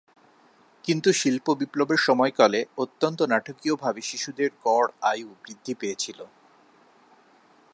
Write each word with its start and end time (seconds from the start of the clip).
কিন্তু 0.83 1.09
শিল্প 1.13 1.45
বিপ্লবের 1.53 1.99
সময়কালে 1.99 2.59
অত্যন্ত 2.77 3.19
নাটকীয়ভাবে 3.23 4.01
শিশুদের 4.01 4.49
গড় 4.65 4.89
আয়ু 5.01 5.29
বৃদ্ধি 5.43 5.73
পেয়েছিল। 5.73 6.19